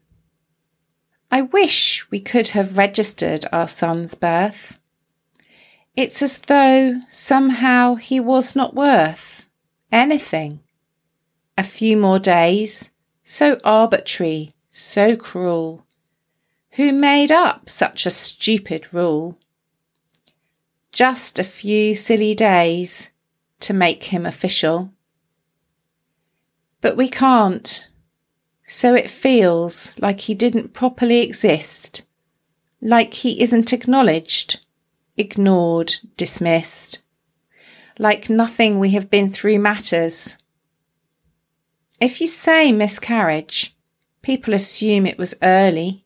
I 1.31 1.43
wish 1.43 2.11
we 2.11 2.21
could 2.21 2.49
have 2.49 2.78
registered 2.78 3.45
our 3.52 3.69
son's 3.69 4.14
birth. 4.14 4.78
It's 5.97 6.23
as 6.23 6.38
though 6.38 7.00
somehow 7.09 7.95
he 7.95 8.21
was 8.21 8.57
not 8.57 8.75
worth 8.75 9.49
anything. 9.93 10.61
A 11.57 11.62
few 11.62 11.97
more 11.97 12.19
days, 12.19 12.90
so 13.23 13.61
arbitrary, 13.64 14.54
so 14.71 15.16
cruel. 15.16 15.87
Who 16.73 16.93
made 16.93 17.31
up 17.31 17.71
such 17.71 18.07
a 18.07 18.11
stupid 18.11 18.93
rule? 18.93 19.38
Just 20.90 21.38
a 21.38 21.45
few 21.45 21.95
silly 21.95 22.35
days 22.35 23.11
to 23.61 23.73
make 23.73 24.04
him 24.04 24.26
official. 24.26 24.93
But 26.81 26.97
we 26.97 27.09
can't, 27.09 27.88
so 28.66 28.94
it 28.94 29.11
feels 29.11 29.99
like 29.99 30.21
he 30.21 30.35
didn't 30.35 30.73
properly 30.73 31.21
exist, 31.21 32.02
like 32.80 33.14
he 33.14 33.42
isn't 33.42 33.73
acknowledged 33.73 34.64
ignored, 35.16 35.94
dismissed, 36.16 37.02
like 37.99 38.28
nothing 38.28 38.78
we 38.78 38.90
have 38.90 39.11
been 39.11 39.30
through 39.30 39.59
matters. 39.59 40.37
If 42.00 42.21
you 42.21 42.26
say 42.26 42.73
miscarriage, 42.73 43.76
people 44.23 44.54
assume 44.54 45.06
it 45.06 45.18
was 45.18 45.35
early, 45.42 46.04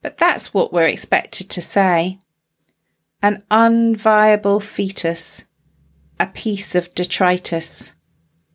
but 0.00 0.18
that's 0.18 0.54
what 0.54 0.72
we're 0.72 0.86
expected 0.86 1.50
to 1.50 1.60
say. 1.60 2.18
An 3.20 3.42
unviable 3.50 4.62
fetus, 4.62 5.44
a 6.18 6.26
piece 6.26 6.74
of 6.74 6.94
detritus, 6.94 7.92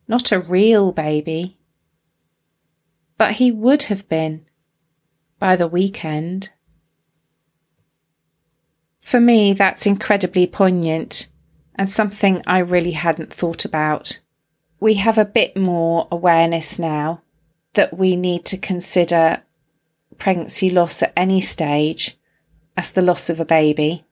not 0.08 0.32
a 0.32 0.40
real 0.40 0.92
baby. 0.92 1.57
But 3.18 3.32
he 3.32 3.52
would 3.52 3.84
have 3.84 4.08
been 4.08 4.46
by 5.38 5.56
the 5.56 5.68
weekend. 5.68 6.50
For 9.00 9.20
me, 9.20 9.52
that's 9.52 9.86
incredibly 9.86 10.46
poignant 10.46 11.28
and 11.74 11.90
something 11.90 12.42
I 12.46 12.58
really 12.58 12.92
hadn't 12.92 13.32
thought 13.32 13.64
about. 13.64 14.20
We 14.80 14.94
have 14.94 15.18
a 15.18 15.24
bit 15.24 15.56
more 15.56 16.08
awareness 16.10 16.78
now 16.78 17.22
that 17.74 17.96
we 17.96 18.16
need 18.16 18.44
to 18.46 18.56
consider 18.56 19.42
pregnancy 20.18 20.70
loss 20.70 21.02
at 21.02 21.12
any 21.16 21.40
stage 21.40 22.16
as 22.76 22.92
the 22.92 23.02
loss 23.02 23.28
of 23.30 23.40
a 23.40 23.44
baby. 23.44 24.04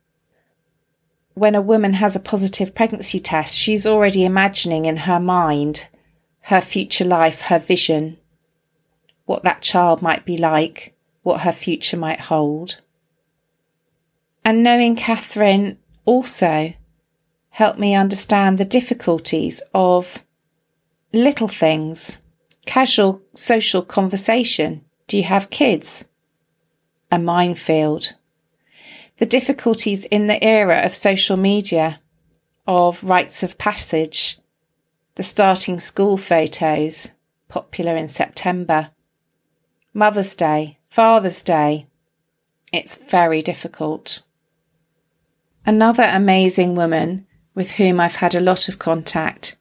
When 1.35 1.55
a 1.55 1.63
woman 1.63 1.95
has 1.95 2.17
a 2.17 2.21
positive 2.21 2.75
pregnancy 2.75 3.21
test, 3.21 3.57
she's 3.57 3.87
already 3.87 4.25
imagining 4.25 4.85
in 4.87 4.99
her 4.99 5.21
mind 5.21 5.89
her 6.43 6.61
future 6.61 7.05
life, 7.05 7.43
her 7.43 7.59
vision, 7.59 8.17
what 9.27 9.43
that 9.43 9.61
child 9.61 10.01
might 10.01 10.25
be 10.25 10.39
like, 10.39 10.95
what 11.23 11.43
her 11.43 11.53
future 11.53 11.97
might 11.97 12.21
hold. 12.21 12.81
And 14.45 14.63
knowing 14.63 14.97
Catherine 14.97 15.79
also 16.05 16.73
helped 17.51 17.79
me 17.79 17.95
understand 17.95 18.59
the 18.59 18.65
difficulties 18.65 19.63
of 19.75 20.25
little 21.13 21.49
things, 21.49 22.21
casual 22.65 23.23
social 23.35 23.83
conversation. 23.83 24.85
Do 25.09 25.17
you 25.17 25.25
have 25.25 25.51
kids? 25.51 26.05
A 27.11 27.19
minefield. 27.19 28.15
The 29.19 29.27
difficulties 29.27 30.05
in 30.07 30.27
the 30.27 30.43
era 30.45 30.81
of 30.85 30.95
social 30.95 31.37
media, 31.37 32.01
of 32.67 33.03
rites 33.03 33.43
of 33.43 33.59
passage, 33.59 34.39
the 35.15 35.23
starting 35.23 35.81
school 35.81 36.17
photos, 36.17 37.15
popular 37.49 37.97
in 37.97 38.09
September, 38.09 38.91
Mother's 39.97 40.35
Day, 40.35 40.77
Father's 40.91 41.43
Day. 41.43 41.87
It's 42.71 42.97
very 42.97 43.41
difficult. 43.41 44.25
Another 45.65 46.03
amazing 46.13 46.75
woman 46.75 47.27
with 47.55 47.71
whom 47.71 47.99
I've 47.99 48.17
had 48.17 48.35
a 48.35 48.41
lot 48.41 48.69
of 48.69 48.79
contact 48.79 49.57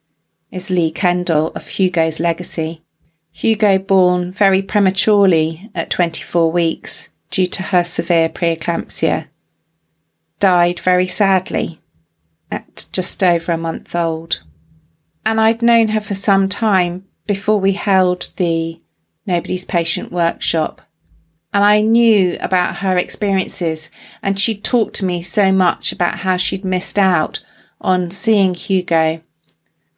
is 0.52 0.70
Leigh 0.70 0.92
Kendall 0.92 1.54
of 1.56 1.66
Hugo's 1.66 2.20
Legacy. 2.20 2.84
Hugo 3.32 3.78
born 3.78 4.34
very 4.34 4.62
prematurely 4.62 5.72
at 5.74 5.90
24 5.90 6.52
weeks 6.52 7.12
due 7.32 7.46
to 7.46 7.64
her 7.64 7.86
severe 7.86 8.28
preeclampsia. 8.28 9.30
Died 10.42 10.82
very 10.82 11.08
sadly 11.08 11.80
at 12.52 12.88
just 12.92 13.24
over 13.24 13.54
a 13.54 13.58
month 13.58 13.96
old. 13.96 14.44
And 15.26 15.40
I'd 15.40 15.62
known 15.62 15.88
her 15.88 16.02
for 16.02 16.14
some 16.14 16.50
time 16.50 17.06
before 17.26 17.62
we 17.62 17.72
held 17.72 18.34
the 18.36 18.82
Nobody's 19.26 19.66
Patient 19.66 20.12
workshop 20.12 20.82
and 21.56 21.64
I 21.64 21.80
knew 21.80 22.36
about 22.42 22.80
her 22.80 22.98
experiences 22.98 23.90
and 24.22 24.38
she'd 24.38 24.62
talked 24.62 24.94
to 24.96 25.06
me 25.06 25.22
so 25.22 25.54
much 25.54 25.94
about 25.94 26.20
how 26.20 26.36
she'd 26.36 26.66
missed 26.66 27.00
out 27.00 27.46
on 27.80 28.12
seeing 28.12 28.54
Hugo 28.54 29.22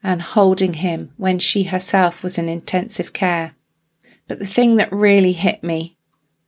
and 0.03 0.21
holding 0.21 0.73
him 0.73 1.13
when 1.17 1.39
she 1.39 1.63
herself 1.63 2.21
was 2.21 2.37
in 2.37 2.47
intensive 2.47 3.11
care. 3.11 3.55
But 4.27 4.37
the 4.37 4.45
thing 4.45 4.75
that 4.75 4.91
really 4.91 5.31
hit 5.31 5.63
me 5.63 5.97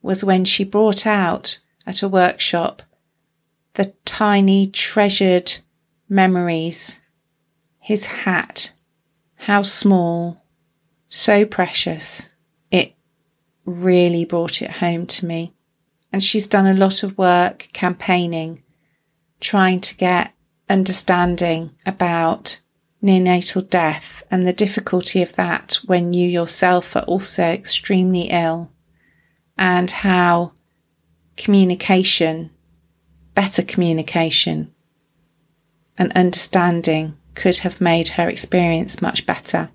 was 0.00 0.22
when 0.22 0.44
she 0.44 0.62
brought 0.62 1.08
out 1.08 1.58
at 1.84 2.04
a 2.04 2.08
workshop 2.08 2.80
the 3.74 3.92
tiny 4.04 4.68
treasured 4.68 5.58
memories. 6.08 7.00
His 7.80 8.04
hat, 8.04 8.74
how 9.34 9.62
small, 9.62 10.44
so 11.08 11.44
precious 11.44 12.32
really 13.64 14.24
brought 14.24 14.62
it 14.62 14.70
home 14.70 15.06
to 15.06 15.26
me. 15.26 15.52
And 16.12 16.22
she's 16.22 16.48
done 16.48 16.66
a 16.66 16.74
lot 16.74 17.02
of 17.02 17.16
work 17.16 17.68
campaigning, 17.72 18.62
trying 19.40 19.80
to 19.80 19.96
get 19.96 20.32
understanding 20.68 21.70
about 21.86 22.60
neonatal 23.02 23.68
death 23.70 24.22
and 24.30 24.46
the 24.46 24.52
difficulty 24.52 25.22
of 25.22 25.32
that 25.34 25.78
when 25.86 26.12
you 26.12 26.28
yourself 26.28 26.94
are 26.94 27.02
also 27.02 27.44
extremely 27.44 28.22
ill, 28.30 28.70
and 29.56 29.90
how 29.90 30.52
communication, 31.36 32.50
better 33.34 33.62
communication, 33.62 34.72
and 35.96 36.12
understanding 36.12 37.16
could 37.34 37.58
have 37.58 37.80
made 37.80 38.08
her 38.08 38.28
experience 38.28 39.00
much 39.00 39.24
better. 39.26 39.70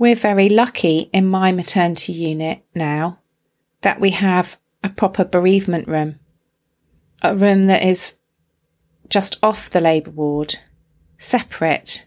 We're 0.00 0.16
very 0.16 0.48
lucky 0.48 1.10
in 1.12 1.26
my 1.26 1.52
maternity 1.52 2.14
unit 2.14 2.64
now 2.74 3.18
that 3.82 4.00
we 4.00 4.12
have 4.12 4.58
a 4.82 4.88
proper 4.88 5.26
bereavement 5.26 5.86
room, 5.88 6.18
a 7.20 7.36
room 7.36 7.66
that 7.66 7.84
is 7.84 8.16
just 9.10 9.38
off 9.42 9.68
the 9.68 9.82
labour 9.82 10.12
ward, 10.12 10.54
separate, 11.18 12.06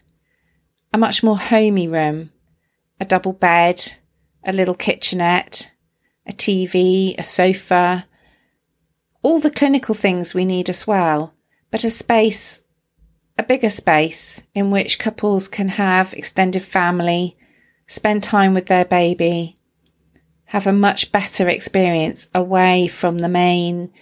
a 0.92 0.98
much 0.98 1.22
more 1.22 1.38
homey 1.38 1.86
room, 1.86 2.32
a 2.98 3.04
double 3.04 3.32
bed, 3.32 3.80
a 4.44 4.52
little 4.52 4.74
kitchenette, 4.74 5.72
a 6.26 6.32
TV, 6.32 7.16
a 7.16 7.22
sofa, 7.22 8.08
all 9.22 9.38
the 9.38 9.52
clinical 9.52 9.94
things 9.94 10.34
we 10.34 10.44
need 10.44 10.68
as 10.68 10.84
well, 10.84 11.32
but 11.70 11.84
a 11.84 11.90
space, 11.90 12.60
a 13.38 13.44
bigger 13.44 13.70
space 13.70 14.42
in 14.52 14.72
which 14.72 14.98
couples 14.98 15.46
can 15.46 15.68
have 15.68 16.12
extended 16.12 16.64
family, 16.64 17.38
spend 17.86 18.22
time 18.22 18.54
with 18.54 18.66
their 18.66 18.84
baby, 18.84 19.58
have 20.46 20.66
a 20.66 20.72
much 20.72 21.12
better 21.12 21.48
experience 21.48 22.28
away 22.34 22.86
from 22.86 23.18
the 23.18 23.28
main 23.28 23.92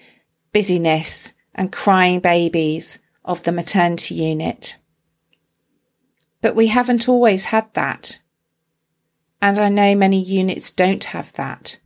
busyness 0.52 1.32
and 1.54 1.72
crying 1.72 2.20
babies 2.20 2.98
of 3.24 3.44
the 3.44 3.52
maternity 3.52 4.14
unit. 4.14 4.78
But 6.40 6.56
we 6.56 6.68
haven't 6.68 7.08
always 7.08 7.46
had 7.46 7.72
that. 7.74 8.20
And 9.40 9.58
I 9.58 9.68
know 9.68 9.94
many 9.94 10.20
units 10.20 10.70
don't 10.70 11.04
have 11.04 11.32
that. 11.34 11.78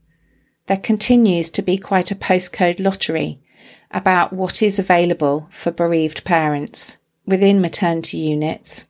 There 0.67 0.77
continues 0.77 1.51
to 1.51 1.63
be 1.63 1.79
quite 1.79 2.11
a 2.11 2.17
postcode 2.17 2.81
lottery 2.81 3.41
about 3.91 4.33
what 4.33 4.63
is 4.63 4.79
available 4.79 5.49
for 5.51 5.71
bereaved 5.71 6.25
parents 6.25 6.99
within 7.25 7.61
maternity 7.61 8.19
units 8.19 8.86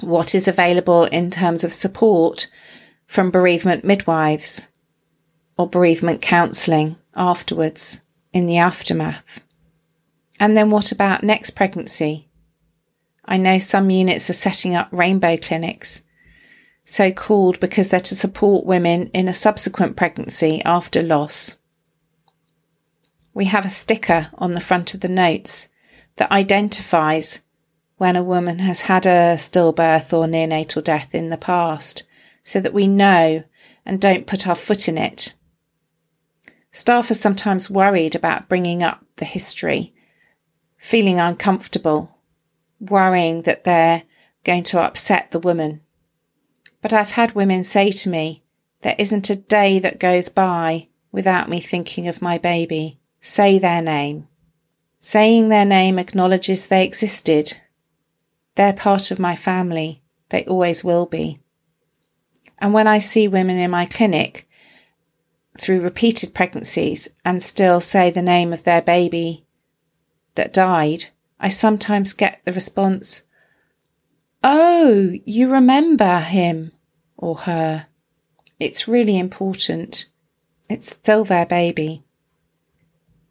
what 0.00 0.34
is 0.34 0.48
available 0.48 1.04
in 1.04 1.30
terms 1.30 1.64
of 1.64 1.72
support 1.72 2.50
from 3.06 3.30
bereavement 3.30 3.84
midwives 3.84 4.68
or 5.56 5.68
bereavement 5.68 6.22
counselling 6.22 6.96
afterwards 7.16 8.02
in 8.32 8.46
the 8.46 8.58
aftermath. 8.58 9.42
And 10.38 10.56
then 10.56 10.70
what 10.70 10.92
about 10.92 11.24
next 11.24 11.50
pregnancy? 11.50 12.28
I 13.24 13.36
know 13.36 13.58
some 13.58 13.90
units 13.90 14.30
are 14.30 14.34
setting 14.34 14.74
up 14.74 14.88
rainbow 14.90 15.36
clinics, 15.36 16.02
so 16.84 17.12
called 17.12 17.60
because 17.60 17.88
they're 17.88 18.00
to 18.00 18.16
support 18.16 18.64
women 18.64 19.08
in 19.08 19.28
a 19.28 19.32
subsequent 19.32 19.96
pregnancy 19.96 20.62
after 20.64 21.02
loss. 21.02 21.56
We 23.34 23.46
have 23.46 23.66
a 23.66 23.70
sticker 23.70 24.28
on 24.34 24.54
the 24.54 24.60
front 24.60 24.94
of 24.94 25.00
the 25.00 25.08
notes 25.08 25.68
that 26.16 26.30
identifies 26.30 27.42
when 27.98 28.16
a 28.16 28.22
woman 28.22 28.60
has 28.60 28.82
had 28.82 29.06
a 29.06 29.34
stillbirth 29.36 30.12
or 30.12 30.26
neonatal 30.26 30.82
death 30.82 31.14
in 31.14 31.28
the 31.28 31.36
past 31.36 32.04
so 32.42 32.60
that 32.60 32.72
we 32.72 32.86
know 32.86 33.44
and 33.84 34.00
don't 34.00 34.26
put 34.26 34.46
our 34.48 34.54
foot 34.54 34.88
in 34.88 34.96
it. 34.96 35.34
Staff 36.70 37.10
are 37.10 37.14
sometimes 37.14 37.70
worried 37.70 38.14
about 38.14 38.48
bringing 38.48 38.82
up 38.82 39.04
the 39.16 39.24
history, 39.24 39.94
feeling 40.76 41.18
uncomfortable, 41.18 42.18
worrying 42.80 43.42
that 43.42 43.64
they're 43.64 44.04
going 44.44 44.62
to 44.62 44.80
upset 44.80 45.30
the 45.30 45.40
woman. 45.40 45.80
But 46.80 46.92
I've 46.92 47.12
had 47.12 47.34
women 47.34 47.64
say 47.64 47.90
to 47.90 48.08
me, 48.08 48.44
there 48.82 48.94
isn't 48.98 49.28
a 49.28 49.36
day 49.36 49.80
that 49.80 49.98
goes 49.98 50.28
by 50.28 50.88
without 51.10 51.48
me 51.48 51.60
thinking 51.60 52.06
of 52.06 52.22
my 52.22 52.38
baby. 52.38 53.00
Say 53.20 53.58
their 53.58 53.82
name. 53.82 54.28
Saying 55.00 55.48
their 55.48 55.64
name 55.64 55.98
acknowledges 55.98 56.66
they 56.66 56.84
existed. 56.84 57.56
They're 58.58 58.72
part 58.72 59.12
of 59.12 59.20
my 59.20 59.36
family. 59.36 60.02
They 60.30 60.44
always 60.46 60.82
will 60.82 61.06
be. 61.06 61.38
And 62.58 62.74
when 62.74 62.88
I 62.88 62.98
see 62.98 63.28
women 63.28 63.56
in 63.56 63.70
my 63.70 63.86
clinic 63.86 64.48
through 65.56 65.80
repeated 65.80 66.34
pregnancies 66.34 67.08
and 67.24 67.40
still 67.40 67.78
say 67.78 68.10
the 68.10 68.20
name 68.20 68.52
of 68.52 68.64
their 68.64 68.82
baby 68.82 69.46
that 70.34 70.52
died, 70.52 71.04
I 71.38 71.46
sometimes 71.46 72.12
get 72.12 72.40
the 72.44 72.52
response, 72.52 73.22
Oh, 74.42 75.12
you 75.24 75.52
remember 75.52 76.18
him 76.18 76.72
or 77.16 77.36
her. 77.36 77.86
It's 78.58 78.88
really 78.88 79.20
important. 79.20 80.10
It's 80.68 80.90
still 80.90 81.24
their 81.24 81.46
baby. 81.46 82.02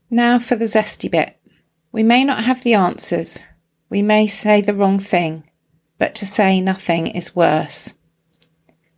Now 0.09 0.39
for 0.39 0.55
the 0.55 0.63
zesty 0.63 1.11
bit. 1.11 1.37
We 1.91 2.01
may 2.01 2.23
not 2.23 2.45
have 2.45 2.63
the 2.63 2.75
answers. 2.75 3.45
We 3.89 4.02
may 4.02 4.28
say 4.28 4.62
the 4.62 4.73
wrong 4.73 5.00
thing, 5.00 5.43
but 5.97 6.13
to 6.15 6.26
say 6.26 6.60
nothing 6.60 7.08
is 7.08 7.36
worse. 7.36 7.93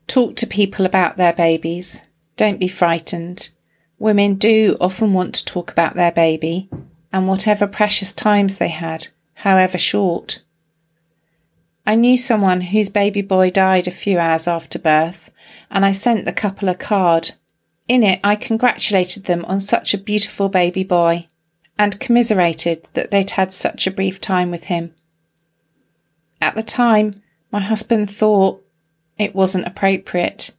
Talk 0.07 0.35
to 0.37 0.47
people 0.47 0.85
about 0.85 1.17
their 1.17 1.33
babies. 1.33 2.03
Don't 2.35 2.59
be 2.59 2.67
frightened. 2.67 3.51
Women 3.99 4.35
do 4.35 4.75
often 4.81 5.13
want 5.13 5.35
to 5.35 5.45
talk 5.45 5.71
about 5.71 5.95
their 5.95 6.11
baby 6.11 6.69
and 7.13 7.27
whatever 7.27 7.67
precious 7.67 8.13
times 8.13 8.57
they 8.57 8.69
had, 8.69 9.09
however 9.35 9.77
short. 9.77 10.43
I 11.85 11.95
knew 11.95 12.17
someone 12.17 12.61
whose 12.61 12.89
baby 12.89 13.21
boy 13.21 13.49
died 13.49 13.87
a 13.87 13.91
few 13.91 14.19
hours 14.19 14.47
after 14.47 14.79
birth, 14.79 15.31
and 15.69 15.85
I 15.85 15.91
sent 15.91 16.25
the 16.25 16.33
couple 16.33 16.69
a 16.69 16.75
card. 16.75 17.31
In 17.87 18.03
it, 18.03 18.19
I 18.23 18.35
congratulated 18.35 19.25
them 19.25 19.45
on 19.45 19.59
such 19.59 19.93
a 19.93 19.97
beautiful 19.97 20.49
baby 20.49 20.83
boy 20.83 21.28
and 21.79 21.97
commiserated 22.01 22.85
that 22.93 23.09
they'd 23.09 23.31
had 23.31 23.53
such 23.53 23.87
a 23.87 23.91
brief 23.91 24.19
time 24.19 24.51
with 24.51 24.65
him. 24.65 24.93
At 26.41 26.53
the 26.53 26.61
time, 26.61 27.23
my 27.51 27.61
husband 27.61 28.11
thought 28.11 28.61
it 29.17 29.33
wasn't 29.33 29.65
appropriate, 29.65 30.53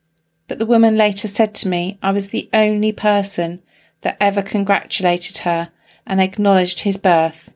but 0.48 0.58
the 0.58 0.66
woman 0.66 0.96
later 0.96 1.28
said 1.28 1.54
to 1.56 1.68
me 1.68 1.98
I 2.02 2.10
was 2.10 2.30
the 2.30 2.48
only 2.54 2.90
person 2.90 3.62
that 4.00 4.16
ever 4.18 4.40
congratulated 4.40 5.38
her 5.38 5.70
and 6.06 6.22
acknowledged 6.22 6.80
his 6.80 6.96
birth, 6.96 7.52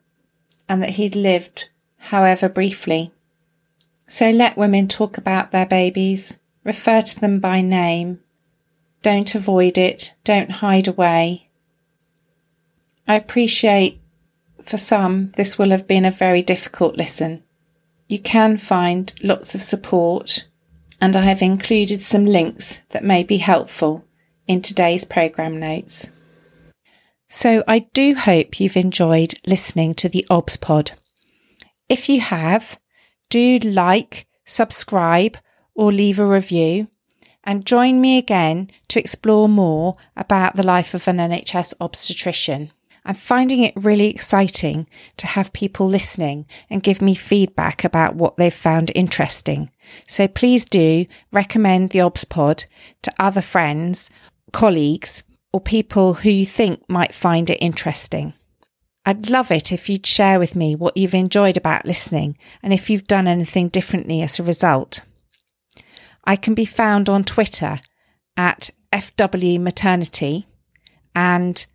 and 0.68 0.82
that 0.82 0.90
he'd 0.90 1.16
lived, 1.16 1.70
however 1.96 2.50
briefly. 2.50 3.12
So 4.06 4.30
let 4.30 4.58
women 4.58 4.88
talk 4.88 5.16
about 5.16 5.52
their 5.52 5.66
babies, 5.66 6.38
refer 6.64 7.00
to 7.00 7.18
them 7.18 7.40
by 7.40 7.62
name. 7.62 8.20
Don't 9.02 9.34
avoid 9.34 9.78
it, 9.78 10.14
don't 10.22 10.50
hide 10.50 10.86
away. 10.86 11.43
I 13.06 13.16
appreciate 13.16 14.00
for 14.62 14.78
some 14.78 15.32
this 15.36 15.58
will 15.58 15.70
have 15.70 15.86
been 15.86 16.04
a 16.04 16.10
very 16.10 16.42
difficult 16.42 16.96
listen. 16.96 17.42
You 18.08 18.18
can 18.18 18.58
find 18.58 19.12
lots 19.22 19.54
of 19.54 19.62
support, 19.62 20.48
and 21.00 21.16
I 21.16 21.22
have 21.22 21.42
included 21.42 22.02
some 22.02 22.24
links 22.24 22.82
that 22.90 23.04
may 23.04 23.22
be 23.22 23.38
helpful 23.38 24.04
in 24.46 24.62
today's 24.62 25.04
programme 25.04 25.58
notes. 25.58 26.10
So 27.28 27.64
I 27.66 27.80
do 27.80 28.14
hope 28.14 28.60
you've 28.60 28.76
enjoyed 28.76 29.34
listening 29.46 29.94
to 29.96 30.08
the 30.08 30.24
OBS 30.30 30.56
pod. 30.56 30.92
If 31.88 32.08
you 32.08 32.20
have, 32.20 32.78
do 33.28 33.58
like, 33.58 34.26
subscribe, 34.44 35.36
or 35.74 35.92
leave 35.92 36.18
a 36.18 36.26
review, 36.26 36.88
and 37.42 37.66
join 37.66 38.00
me 38.00 38.16
again 38.16 38.70
to 38.88 38.98
explore 38.98 39.48
more 39.48 39.96
about 40.16 40.56
the 40.56 40.62
life 40.62 40.94
of 40.94 41.08
an 41.08 41.18
NHS 41.18 41.74
obstetrician. 41.80 42.70
I'm 43.06 43.14
finding 43.14 43.62
it 43.62 43.74
really 43.76 44.08
exciting 44.08 44.86
to 45.18 45.26
have 45.26 45.52
people 45.52 45.86
listening 45.86 46.46
and 46.70 46.82
give 46.82 47.02
me 47.02 47.14
feedback 47.14 47.84
about 47.84 48.14
what 48.14 48.36
they've 48.36 48.52
found 48.52 48.90
interesting. 48.94 49.70
So 50.08 50.26
please 50.26 50.64
do 50.64 51.04
recommend 51.30 51.90
the 51.90 52.00
OBS 52.00 52.24
pod 52.24 52.64
to 53.02 53.12
other 53.18 53.42
friends, 53.42 54.08
colleagues, 54.52 55.22
or 55.52 55.60
people 55.60 56.14
who 56.14 56.30
you 56.30 56.46
think 56.46 56.82
might 56.88 57.14
find 57.14 57.50
it 57.50 57.58
interesting. 57.58 58.32
I'd 59.04 59.28
love 59.28 59.50
it 59.50 59.70
if 59.70 59.90
you'd 59.90 60.06
share 60.06 60.38
with 60.38 60.56
me 60.56 60.74
what 60.74 60.96
you've 60.96 61.14
enjoyed 61.14 61.58
about 61.58 61.84
listening 61.84 62.38
and 62.62 62.72
if 62.72 62.88
you've 62.88 63.06
done 63.06 63.28
anything 63.28 63.68
differently 63.68 64.22
as 64.22 64.40
a 64.40 64.42
result. 64.42 65.04
I 66.24 66.36
can 66.36 66.54
be 66.54 66.64
found 66.64 67.10
on 67.10 67.22
Twitter 67.22 67.80
at 68.34 68.70
FW 68.92 69.60
Maternity 69.60 70.46
and 71.14 71.66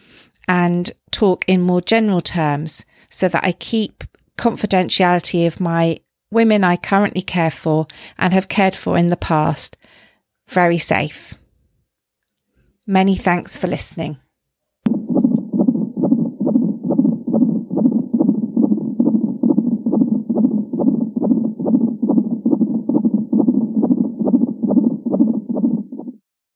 and 0.48 0.92
talk 1.12 1.46
in 1.48 1.62
more 1.62 1.80
general 1.80 2.22
terms 2.22 2.86
so 3.12 3.28
that 3.30 3.46
I 3.46 3.52
keep 3.52 4.04
confidentiality 4.36 5.46
of 5.46 5.62
my 5.62 6.00
women 6.32 6.64
I 6.64 6.76
currently 6.76 7.22
care 7.22 7.52
for 7.52 7.86
and 8.18 8.34
have 8.34 8.50
cared 8.50 8.76
for 8.76 8.98
in 8.98 9.10
the 9.10 9.16
past 9.16 9.78
very 10.48 10.80
safe. 10.80 11.36
Many 12.88 13.16
thanks 13.16 13.56
for 13.56 13.68
listening. 13.68 14.18